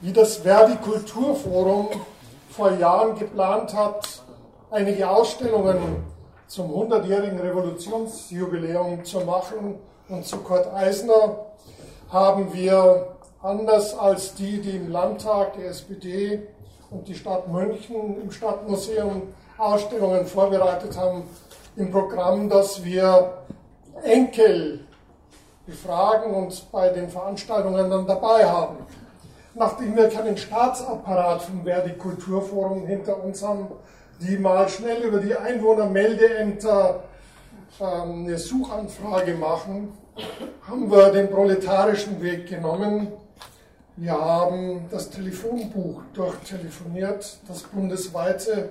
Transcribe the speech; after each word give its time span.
wie 0.00 0.12
das 0.12 0.38
Verdi 0.38 0.76
Kulturforum 0.76 1.88
vor 2.50 2.72
Jahren 2.72 3.18
geplant 3.18 3.74
hat, 3.74 4.22
einige 4.70 5.08
Ausstellungen 5.08 6.04
zum 6.46 6.70
100-jährigen 6.70 7.38
Revolutionsjubiläum 7.38 9.04
zu 9.04 9.20
machen. 9.20 9.78
Und 10.08 10.26
zu 10.26 10.38
Kurt 10.38 10.72
Eisner 10.74 11.46
haben 12.10 12.52
wir, 12.52 13.08
anders 13.42 13.96
als 13.96 14.34
die, 14.34 14.60
die 14.60 14.76
im 14.76 14.90
Landtag 14.90 15.54
der 15.54 15.70
SPD 15.70 16.46
und 16.90 17.06
die 17.06 17.14
Stadt 17.14 17.48
München 17.48 18.20
im 18.20 18.30
Stadtmuseum 18.30 19.22
Ausstellungen 19.56 20.26
vorbereitet 20.26 20.96
haben, 20.96 21.22
im 21.76 21.90
Programm, 21.90 22.48
dass 22.48 22.82
wir 22.84 23.34
Enkel 24.02 24.80
befragen 25.66 26.34
und 26.34 26.70
bei 26.72 26.88
den 26.88 27.08
Veranstaltungen 27.08 27.90
dann 27.90 28.06
dabei 28.06 28.44
haben. 28.44 28.78
Nachdem 29.60 29.94
wir 29.94 30.08
keinen 30.08 30.38
Staatsapparat 30.38 31.42
vom 31.42 31.64
Verdi 31.64 31.92
Kulturforum 31.92 32.86
hinter 32.86 33.22
uns 33.22 33.42
haben, 33.42 33.66
die 34.18 34.38
mal 34.38 34.66
schnell 34.70 35.02
über 35.02 35.18
die 35.18 35.36
Einwohnermeldeämter 35.36 37.02
ähm, 37.78 38.24
eine 38.24 38.38
Suchanfrage 38.38 39.34
machen, 39.34 39.92
haben 40.66 40.90
wir 40.90 41.12
den 41.12 41.28
proletarischen 41.28 42.22
Weg 42.22 42.48
genommen. 42.48 43.08
Wir 43.96 44.12
haben 44.12 44.86
das 44.90 45.10
Telefonbuch 45.10 46.04
durchtelefoniert, 46.14 47.40
das 47.46 47.64
bundesweite, 47.64 48.70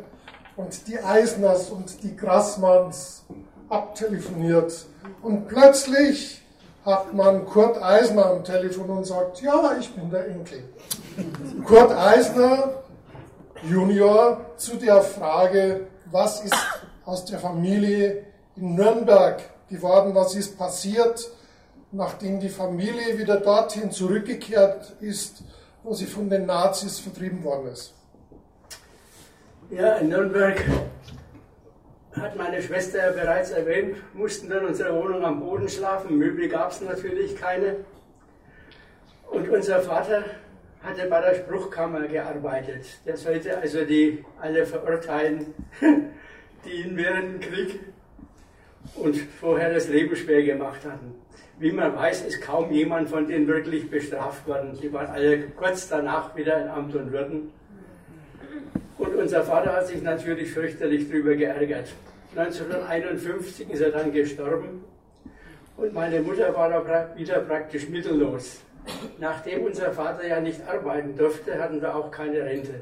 und 0.55 0.87
die 0.87 0.99
Eisners 0.99 1.69
und 1.69 2.01
die 2.01 2.15
Grassmanns 2.15 3.25
abtelefoniert. 3.69 4.87
Und 5.21 5.47
plötzlich 5.49 6.38
hat 6.85 7.13
man 7.13 7.45
Kurt 7.45 7.81
Eisner 7.81 8.27
am 8.27 8.43
Telefon 8.43 8.89
und 8.89 9.05
sagt, 9.05 9.41
ja, 9.41 9.75
ich 9.79 9.93
bin 9.93 10.09
der 10.09 10.27
Enkel. 10.27 10.63
Kurt 11.65 11.91
Eisner 11.91 12.83
Junior 13.63 14.45
zu 14.57 14.77
der 14.77 15.01
Frage, 15.01 15.87
was 16.11 16.43
ist 16.43 16.55
aus 17.05 17.25
der 17.25 17.39
Familie 17.39 18.25
in 18.55 18.75
Nürnberg 18.75 19.41
geworden, 19.69 20.15
was 20.15 20.35
ist 20.35 20.57
passiert, 20.57 21.29
nachdem 21.91 22.39
die 22.39 22.49
Familie 22.49 23.17
wieder 23.17 23.39
dorthin 23.39 23.91
zurückgekehrt 23.91 24.95
ist, 25.01 25.43
wo 25.83 25.93
sie 25.93 26.05
von 26.05 26.29
den 26.29 26.45
Nazis 26.45 26.99
vertrieben 26.99 27.43
worden 27.43 27.67
ist. 27.67 27.93
Ja, 29.69 29.95
in 29.95 30.09
Nürnberg 30.09 30.63
hat 32.21 32.35
meine 32.35 32.61
Schwester 32.61 32.99
ja 32.99 33.11
bereits 33.11 33.51
erwähnt, 33.51 33.97
mussten 34.13 34.49
dann 34.49 34.59
in 34.59 34.67
unserer 34.67 34.95
Wohnung 34.95 35.23
am 35.23 35.39
Boden 35.39 35.69
schlafen. 35.69 36.17
Möbel 36.17 36.47
gab 36.47 36.71
es 36.71 36.81
natürlich 36.81 37.35
keine. 37.35 37.77
Und 39.29 39.49
unser 39.49 39.81
Vater 39.81 40.23
hatte 40.83 41.07
bei 41.07 41.21
der 41.21 41.35
Spruchkammer 41.35 42.07
gearbeitet. 42.07 42.85
Der 43.05 43.17
sollte 43.17 43.57
also 43.57 43.85
die 43.85 44.23
alle 44.41 44.65
verurteilen, 44.65 45.53
die 46.65 46.83
ihn 46.83 46.97
während 46.97 47.33
dem 47.33 47.39
Krieg 47.41 47.79
und 48.95 49.17
vorher 49.17 49.73
das 49.73 49.87
Leben 49.89 50.15
schwer 50.15 50.43
gemacht 50.43 50.85
hatten. 50.85 51.15
Wie 51.59 51.71
man 51.71 51.93
weiß, 51.95 52.25
ist 52.25 52.41
kaum 52.41 52.71
jemand 52.71 53.09
von 53.09 53.27
denen 53.27 53.47
wirklich 53.47 53.89
bestraft 53.89 54.47
worden. 54.47 54.77
Die 54.81 54.91
waren 54.93 55.07
alle 55.07 55.41
kurz 55.49 55.89
danach 55.89 56.35
wieder 56.35 56.61
in 56.61 56.69
Amt 56.69 56.95
und 56.95 57.11
Würden. 57.11 57.51
Unser 59.29 59.43
Vater 59.43 59.73
hat 59.73 59.85
sich 59.85 60.01
natürlich 60.01 60.49
fürchterlich 60.49 61.07
darüber 61.07 61.35
geärgert. 61.35 61.89
1951 62.35 63.69
ist 63.69 63.79
er 63.79 63.91
dann 63.91 64.11
gestorben 64.11 64.83
und 65.77 65.93
meine 65.93 66.19
Mutter 66.21 66.51
war 66.55 66.67
da 66.67 67.15
wieder 67.15 67.41
praktisch 67.41 67.87
mittellos. 67.89 68.61
Nachdem 69.19 69.65
unser 69.65 69.91
Vater 69.91 70.25
ja 70.25 70.39
nicht 70.39 70.67
arbeiten 70.67 71.15
durfte, 71.15 71.61
hatten 71.61 71.79
wir 71.79 71.95
auch 71.95 72.09
keine 72.09 72.43
Rente. 72.43 72.81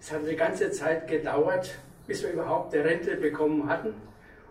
Es 0.00 0.12
hat 0.12 0.20
eine 0.20 0.36
ganze 0.36 0.70
Zeit 0.70 1.08
gedauert, 1.08 1.74
bis 2.06 2.22
wir 2.22 2.30
überhaupt 2.30 2.72
eine 2.72 2.84
Rente 2.84 3.16
bekommen 3.16 3.68
hatten. 3.68 3.94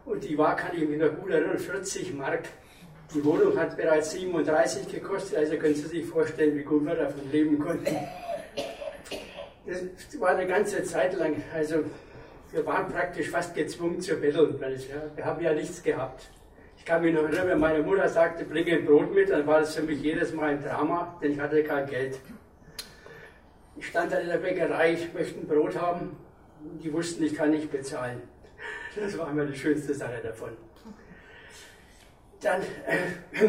Und 0.04 0.26
die 0.26 0.38
war, 0.38 0.58
kann 0.58 0.76
ich 0.76 0.86
mich 0.89 1.00
noch 1.00 1.16
gut 1.22 1.32
erinnern, 1.32 1.58
40 1.58 2.16
Mark. 2.16 2.50
Die 3.16 3.23
Wohnung 3.23 3.58
hat 3.58 3.78
bereits 3.78 4.12
37 4.12 4.89
gekostet, 4.89 5.38
also 5.38 5.56
können 5.56 5.76
Sie 5.76 5.88
sich 5.88 6.06
vorstellen, 6.06 6.58
wie 6.58 6.64
gut 6.64 6.86
wir 6.86 6.95
davon 6.95 7.32
leben 7.32 7.60
konnten. 7.60 7.95
Das 9.66 10.20
war 10.20 10.30
eine 10.30 10.46
ganze 10.46 10.84
Zeit 10.84 11.14
lang, 11.14 11.42
also 11.54 11.84
wir 12.52 12.66
waren 12.66 12.92
praktisch 12.92 13.30
fast 13.30 13.56
gezwungen 13.56 14.02
zu 14.02 14.16
betteln, 14.18 14.60
weil 14.60 14.78
wir 15.16 15.26
haben 15.26 15.42
ja 15.42 15.54
nichts 15.54 15.82
gehabt. 15.82 16.30
Ich 16.78 16.86
kann 16.86 17.02
mich 17.02 17.14
noch 17.14 17.24
erinnern, 17.24 17.48
wenn 17.48 17.60
meine 17.60 17.82
Mutter 17.82 18.10
sagte, 18.10 18.44
bringe 18.44 18.74
ein 18.74 18.86
Brot 18.86 19.14
mit, 19.14 19.30
dann 19.30 19.48
war 19.48 19.62
das 19.62 19.74
für 19.76 19.84
mich 19.84 20.02
jedes 20.02 20.34
Mal 20.34 20.50
ein 20.50 20.62
Drama, 20.62 21.18
denn 21.22 21.32
ich 21.32 21.40
hatte 21.40 21.64
kein 21.64 21.88
Geld. 21.88 22.20
Ich 23.78 23.88
stand 23.88 24.12
dann 24.12 24.22
in 24.22 24.28
der 24.28 24.38
Bäckerei, 24.38 24.94
ich 24.94 25.14
möchte 25.14 25.40
ein 25.40 25.48
Brot 25.48 25.80
haben. 25.80 26.18
Die 26.84 26.92
wussten, 26.92 27.24
ich 27.24 27.36
kann 27.36 27.52
nicht 27.52 27.72
bezahlen. 27.72 28.22
Das 28.95 29.18
war 29.18 29.32
immer 29.32 29.45
die 29.45 29.58
schönste 29.58 29.94
Sache 29.94 30.22
davon. 30.22 30.50
Dann 32.42 32.62
äh, 32.62 33.45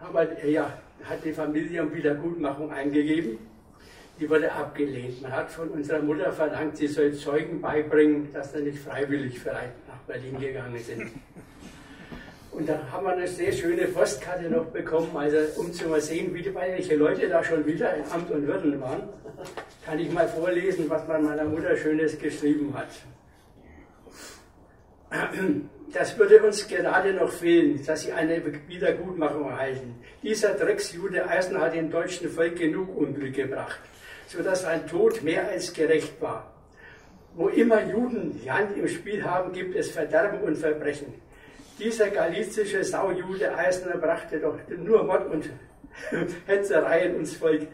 aber, 0.00 0.44
ja, 0.46 0.78
hat 1.04 1.24
die 1.24 1.32
Familie 1.32 1.82
um 1.82 1.92
Wiedergutmachung 1.92 2.72
eingegeben. 2.72 3.38
Die 4.18 4.28
wurde 4.30 4.50
abgelehnt. 4.50 5.20
Man 5.20 5.32
hat 5.32 5.50
von 5.50 5.68
unserer 5.68 6.00
Mutter 6.00 6.32
verlangt, 6.32 6.76
sie 6.76 6.86
soll 6.86 7.12
Zeugen 7.12 7.60
beibringen, 7.60 8.32
dass 8.32 8.52
sie 8.52 8.62
nicht 8.62 8.78
freiwillig 8.78 9.44
nach 9.44 9.98
Berlin 10.06 10.40
gegangen 10.40 10.78
sind. 10.78 11.10
Und 12.56 12.66
da 12.66 12.80
haben 12.90 13.04
wir 13.04 13.12
eine 13.12 13.28
sehr 13.28 13.52
schöne 13.52 13.86
Postkarte 13.88 14.48
noch 14.48 14.64
bekommen, 14.66 15.14
also 15.14 15.36
um 15.60 15.70
zu 15.70 15.88
mal 15.88 16.00
sehen, 16.00 16.34
wie, 16.34 16.54
welche 16.54 16.96
Leute 16.96 17.28
da 17.28 17.44
schon 17.44 17.66
wieder 17.66 17.94
in 17.94 18.04
Amt 18.10 18.30
und 18.30 18.46
Würden 18.46 18.80
waren, 18.80 19.02
kann 19.84 19.98
ich 19.98 20.10
mal 20.10 20.26
vorlesen, 20.26 20.88
was 20.88 21.06
man 21.06 21.24
meiner 21.24 21.44
Mutter 21.44 21.76
Schönes 21.76 22.18
geschrieben 22.18 22.72
hat. 22.74 22.88
Das 25.92 26.18
würde 26.18 26.42
uns 26.42 26.66
gerade 26.66 27.12
noch 27.12 27.30
fehlen, 27.30 27.80
dass 27.86 28.02
sie 28.02 28.12
eine 28.12 28.42
Wiedergutmachung 28.68 29.48
erhalten. 29.48 29.94
Dieser 30.22 30.54
Drecksjude 30.54 31.28
Eisen 31.28 31.60
hat 31.60 31.74
dem 31.74 31.90
deutschen 31.90 32.28
Volk 32.28 32.56
genug 32.56 32.96
Unglück 32.96 33.34
gebracht, 33.34 33.80
sodass 34.26 34.62
sein 34.62 34.86
Tod 34.86 35.22
mehr 35.22 35.48
als 35.48 35.72
gerecht 35.72 36.20
war. 36.20 36.52
Wo 37.34 37.48
immer 37.48 37.82
Juden 37.84 38.40
die 38.42 38.50
Hand 38.50 38.76
im 38.76 38.88
Spiel 38.88 39.22
haben, 39.22 39.52
gibt 39.52 39.76
es 39.76 39.90
Verderben 39.90 40.40
und 40.40 40.56
Verbrechen. 40.56 41.14
Dieser 41.78 42.08
galizische 42.08 42.82
Saujude 42.82 43.54
Eisner 43.54 43.98
brachte 43.98 44.40
doch 44.40 44.58
nur 44.68 45.04
Mord 45.04 45.30
und 45.30 45.50
Hetzereien 46.46 47.16
ins 47.16 47.36
Volk. 47.36 47.68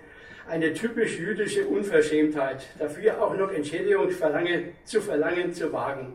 Eine 0.48 0.74
typisch 0.74 1.18
jüdische 1.18 1.66
Unverschämtheit, 1.66 2.66
dafür 2.78 3.22
auch 3.22 3.36
noch 3.36 3.52
Entschädigung 3.52 4.10
verlange, 4.10 4.72
zu 4.84 5.00
verlangen 5.00 5.54
zu 5.54 5.72
wagen. 5.72 6.14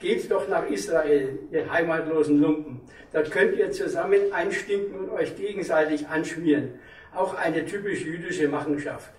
Geht 0.00 0.30
doch 0.30 0.48
nach 0.48 0.68
Israel, 0.70 1.40
ihr 1.50 1.72
heimatlosen 1.72 2.40
Lumpen. 2.40 2.80
Dort 3.12 3.30
könnt 3.32 3.56
ihr 3.56 3.72
zusammen 3.72 4.32
einstinken 4.32 4.96
und 4.96 5.10
euch 5.10 5.36
gegenseitig 5.36 6.06
anschmieren. 6.06 6.74
Auch 7.14 7.34
eine 7.34 7.66
typisch 7.66 8.04
jüdische 8.04 8.46
Machenschaft. 8.46 9.10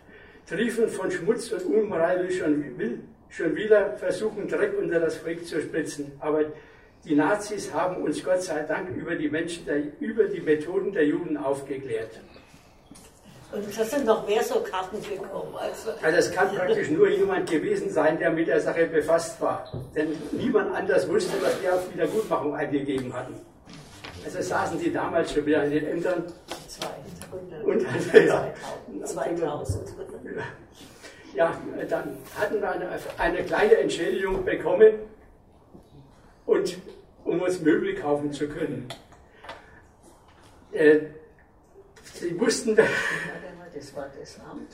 Triefen 0.47 0.87
von 0.87 1.11
Schmutz 1.11 1.51
und 1.51 1.63
Unmoral 1.65 2.31
schon, 2.31 2.63
schon 3.29 3.55
wieder 3.55 3.97
versuchen, 3.97 4.47
Dreck 4.47 4.73
unter 4.79 5.01
das 5.01 5.17
Volk 5.17 5.45
zu 5.45 5.61
spritzen. 5.61 6.13
Aber 6.19 6.45
die 7.03 7.15
Nazis 7.15 7.73
haben 7.73 8.01
uns 8.01 8.23
Gott 8.23 8.41
sei 8.41 8.63
Dank 8.63 8.95
über 8.95 9.15
die, 9.15 9.29
Menschen 9.29 9.65
der, 9.65 9.83
über 9.99 10.25
die 10.25 10.39
Methoden 10.39 10.93
der 10.93 11.05
Juden 11.05 11.35
aufgeklärt. 11.35 12.21
Und 13.51 13.79
das 13.79 13.89
sind 13.89 14.05
noch 14.05 14.27
mehr 14.27 14.43
so 14.43 14.59
Karten 14.59 15.01
gekommen. 15.01 15.55
Also. 15.59 15.91
also 16.03 16.17
es 16.17 16.31
kann 16.31 16.53
praktisch 16.53 16.89
nur 16.91 17.09
jemand 17.09 17.49
gewesen 17.49 17.89
sein, 17.89 18.19
der 18.19 18.29
mit 18.29 18.47
der 18.47 18.61
Sache 18.61 18.85
befasst 18.85 19.41
war. 19.41 19.71
Denn 19.95 20.15
niemand 20.31 20.75
anders 20.75 21.09
wusste, 21.09 21.33
was 21.41 21.59
wir 21.61 21.73
auf 21.73 21.91
Wiedergutmachung 21.91 22.55
eingegeben 22.55 23.11
hatten. 23.11 23.33
Also 24.23 24.41
saßen 24.41 24.79
die 24.79 24.93
damals 24.93 25.33
schon 25.33 25.45
wieder 25.45 25.63
in 25.63 25.71
den 25.71 25.87
Ämtern. 25.87 26.23
Und 27.63 27.85
also, 27.85 28.17
ja, 28.17 28.53
2000. 29.03 29.95
Ja, 31.33 31.55
dann 31.89 32.17
hatten 32.39 32.61
wir 32.61 32.71
eine, 32.71 32.89
eine 33.17 33.43
kleine 33.43 33.77
Entschädigung 33.77 34.45
bekommen 34.45 34.93
und 36.45 36.77
um 37.23 37.41
uns 37.41 37.61
Möbel 37.61 37.95
kaufen 37.95 38.31
zu 38.31 38.47
können. 38.47 38.87
Äh, 40.71 40.99
sie 42.13 42.39
wussten, 42.39 42.75
das 42.75 43.95
war 43.95 44.09
das 44.19 44.39
Amt. 44.39 44.71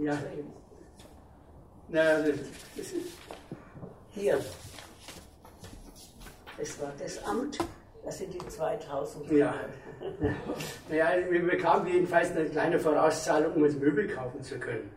Ja. 0.00 0.18
Na, 1.88 2.20
das 2.20 2.32
ist 2.76 2.94
Hier. 4.12 4.38
Das 6.58 6.80
war 6.80 6.92
das 6.98 7.24
Amt. 7.24 7.58
Das 8.04 8.18
sind 8.18 8.34
die 8.34 8.46
2000. 8.46 9.32
Ja. 9.32 9.54
naja, 10.88 11.30
wir 11.30 11.46
bekamen 11.46 11.86
jedenfalls 11.86 12.30
eine 12.32 12.44
kleine 12.46 12.78
Vorauszahlung, 12.78 13.54
um 13.54 13.62
uns 13.62 13.76
Möbel 13.76 14.08
kaufen 14.08 14.42
zu 14.42 14.58
können. 14.58 14.90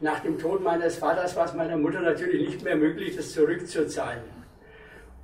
Nach 0.00 0.20
dem 0.20 0.38
Tod 0.38 0.62
meines 0.62 0.96
Vaters 0.96 1.34
war 1.34 1.46
es 1.46 1.54
meiner 1.54 1.76
Mutter 1.76 2.00
natürlich 2.00 2.48
nicht 2.48 2.62
mehr 2.62 2.76
möglich, 2.76 3.16
das 3.16 3.32
zurückzuzahlen. 3.32 4.22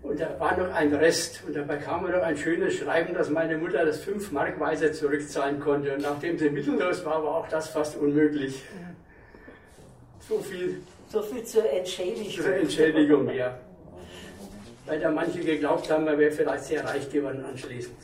Und 0.04 0.20
da 0.20 0.38
war 0.38 0.54
noch 0.58 0.70
ein 0.74 0.94
Rest 0.94 1.40
und 1.46 1.56
da 1.56 1.62
bekam 1.62 2.04
er 2.04 2.18
noch 2.18 2.22
ein 2.22 2.36
schönes 2.36 2.74
Schreiben, 2.74 3.14
dass 3.14 3.30
meine 3.30 3.56
Mutter 3.56 3.86
das 3.86 4.00
fünf 4.00 4.30
Markweise 4.32 4.92
zurückzahlen 4.92 5.58
konnte. 5.58 5.94
Und 5.94 6.02
nachdem 6.02 6.38
sie 6.38 6.50
mittellos 6.50 7.02
war, 7.06 7.24
war 7.24 7.36
auch 7.36 7.48
das 7.48 7.68
fast 7.68 7.96
unmöglich. 7.96 8.62
So 10.20 10.38
viel 10.40 10.82
So 11.08 11.22
viel 11.22 11.42
zur 11.42 11.70
Entschädigung. 11.70 12.30
zur 12.30 12.54
Entschädigung, 12.54 13.30
ja. 13.32 13.58
Weil 14.84 15.00
da 15.00 15.10
manche 15.10 15.40
geglaubt 15.40 15.90
haben, 15.90 16.06
er 16.06 16.18
wäre 16.18 16.30
vielleicht 16.30 16.64
sehr 16.64 16.84
reich 16.84 17.10
geworden 17.10 17.42
anschließend. 17.42 17.96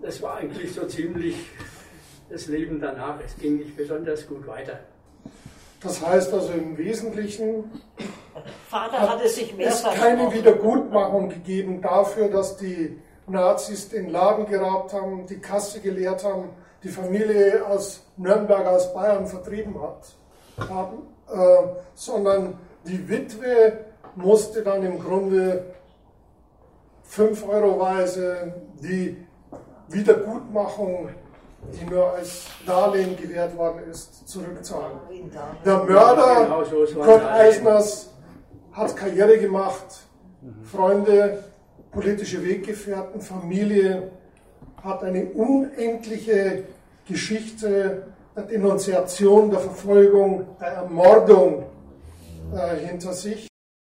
Das 0.00 0.22
war 0.22 0.36
eigentlich 0.36 0.72
so 0.72 0.86
ziemlich 0.86 1.34
das 2.30 2.46
Leben 2.46 2.80
danach. 2.80 3.18
Es 3.24 3.36
ging 3.36 3.56
nicht 3.56 3.76
besonders 3.76 4.28
gut 4.28 4.46
weiter. 4.46 4.78
Das 5.82 6.06
heißt 6.06 6.32
also 6.32 6.52
im 6.52 6.78
Wesentlichen 6.78 7.64
Vater 8.70 9.00
hatte 9.00 9.28
sich 9.28 9.56
mehr 9.56 9.66
es 9.66 9.82
keine. 9.82 10.32
Wiedergutmachung 10.32 11.28
gegeben 11.28 11.82
dafür, 11.82 12.28
dass 12.28 12.56
die 12.56 13.00
Nazis 13.26 13.88
den 13.88 14.10
Laden 14.10 14.46
geraubt 14.46 14.92
haben, 14.92 15.26
die 15.26 15.40
Kasse 15.40 15.80
geleert 15.80 16.22
haben, 16.22 16.50
die 16.84 16.88
Familie 16.88 17.66
aus 17.66 18.04
Nürnberg, 18.16 18.64
aus 18.68 18.94
Bayern 18.94 19.26
vertrieben 19.26 19.74
hat, 19.82 20.68
haben, 20.68 20.98
äh, 21.28 21.68
sondern 21.94 22.58
die 22.84 23.08
Witwe 23.08 23.86
musste 24.14 24.62
dann 24.62 24.84
im 24.84 25.00
Grunde 25.00 25.74
5 27.02 27.48
Euroweise 27.48 28.54
die 28.80 29.16
Wiedergutmachung, 29.88 31.08
die 31.72 31.90
nur 31.90 32.12
als 32.12 32.46
Darlehen 32.64 33.16
gewährt 33.16 33.56
worden 33.56 33.80
ist, 33.90 34.28
zurückzahlen. 34.28 35.00
Der 35.64 35.78
Mörder 35.78 36.44
Genau 36.44 36.62
es 36.62 36.94
Kurt 36.94 37.22
ein 37.22 37.26
Eisners 37.26 38.10
hat 38.72 38.96
Karriere 38.96 39.38
gemacht, 39.38 40.06
Freunde, 40.64 41.44
politische 41.90 42.44
Weggefährten, 42.44 43.20
Familie, 43.20 44.10
hat 44.82 45.02
eine 45.02 45.26
unendliche 45.26 46.64
Geschichte 47.06 48.04
der 48.36 48.44
Denunziation, 48.44 49.50
der 49.50 49.60
Verfolgung, 49.60 50.46
der 50.60 50.68
Ermordung 50.68 51.64
äh, 52.54 52.86
hinter 52.86 53.12
sich. 53.12 53.49